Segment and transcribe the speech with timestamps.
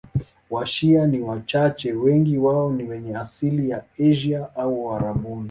[0.49, 5.39] Washia ni wachache, wengi wao ni wenye asili ya Asia au Uarabuni.